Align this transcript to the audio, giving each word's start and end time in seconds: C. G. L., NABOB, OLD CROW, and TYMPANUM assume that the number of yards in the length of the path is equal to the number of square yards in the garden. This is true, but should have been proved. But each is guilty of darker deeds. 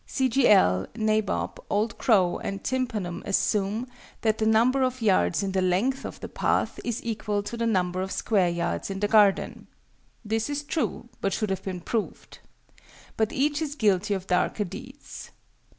C. 0.07 0.27
G. 0.29 0.47
L., 0.47 0.87
NABOB, 0.95 1.59
OLD 1.69 1.99
CROW, 1.99 2.39
and 2.39 2.63
TYMPANUM 2.63 3.21
assume 3.23 3.87
that 4.21 4.39
the 4.39 4.47
number 4.47 4.81
of 4.81 4.99
yards 4.99 5.43
in 5.43 5.51
the 5.51 5.61
length 5.61 6.05
of 6.05 6.19
the 6.21 6.27
path 6.27 6.79
is 6.83 7.03
equal 7.03 7.43
to 7.43 7.55
the 7.55 7.67
number 7.67 8.01
of 8.01 8.11
square 8.11 8.49
yards 8.49 8.89
in 8.89 8.99
the 8.99 9.07
garden. 9.07 9.67
This 10.25 10.49
is 10.49 10.63
true, 10.63 11.07
but 11.21 11.33
should 11.33 11.51
have 11.51 11.61
been 11.61 11.81
proved. 11.81 12.39
But 13.15 13.31
each 13.31 13.61
is 13.61 13.75
guilty 13.75 14.15
of 14.15 14.25
darker 14.25 14.63
deeds. 14.63 15.29